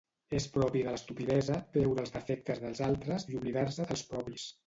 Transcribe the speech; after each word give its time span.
És 0.37 0.45
propi 0.53 0.79
de 0.87 0.93
l'estupidesa 0.93 1.57
veure 1.75 2.03
els 2.05 2.15
defectes 2.17 2.63
dels 2.65 2.83
altres 2.87 3.29
i 3.35 3.39
oblidar-se 3.43 3.89
dels 3.93 4.05
propis. 4.15 4.51